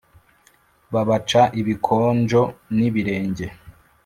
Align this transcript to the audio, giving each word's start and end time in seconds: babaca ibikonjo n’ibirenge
babaca 0.93 1.41
ibikonjo 1.59 2.41
n’ibirenge 2.77 3.45